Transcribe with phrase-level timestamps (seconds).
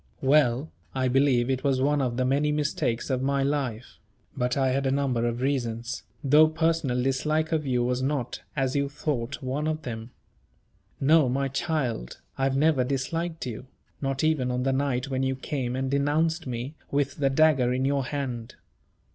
[0.23, 3.99] Well, I believe it was one of the many mistakes of my life;
[4.35, 8.75] but I had a number of reasons, though personal dislike of you was not, as
[8.75, 10.09] you thought, one of them.
[10.99, 13.67] No, my child, I have never disliked you;
[14.01, 17.85] not even on the night when you came and denounced me, with the dagger in
[17.85, 18.55] your hand.